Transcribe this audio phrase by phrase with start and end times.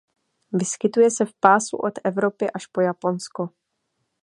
[0.51, 3.49] Vyskytuje se v pásu od Evropy až po Japonsko.